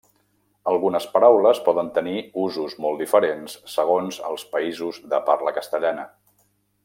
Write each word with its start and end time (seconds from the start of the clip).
Algunes 0.69 1.03
paraules 1.17 1.59
poden 1.67 1.91
tenir 1.97 2.23
usos 2.45 2.75
molt 2.85 3.03
diferents 3.05 3.59
segons 3.75 4.19
els 4.31 4.49
països 4.57 5.01
de 5.13 5.21
parla 5.29 5.55
castellana. 5.61 6.09